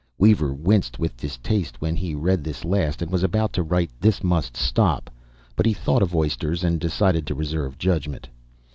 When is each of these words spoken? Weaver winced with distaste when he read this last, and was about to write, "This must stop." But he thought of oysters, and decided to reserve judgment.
Weaver 0.17 0.51
winced 0.51 0.97
with 0.97 1.15
distaste 1.15 1.79
when 1.79 1.95
he 1.95 2.15
read 2.15 2.43
this 2.43 2.65
last, 2.65 3.03
and 3.03 3.11
was 3.11 3.21
about 3.21 3.53
to 3.53 3.61
write, 3.61 3.91
"This 3.99 4.23
must 4.23 4.57
stop." 4.57 5.11
But 5.55 5.67
he 5.67 5.73
thought 5.75 6.01
of 6.01 6.15
oysters, 6.15 6.63
and 6.63 6.79
decided 6.79 7.27
to 7.27 7.35
reserve 7.35 7.77
judgment. 7.77 8.27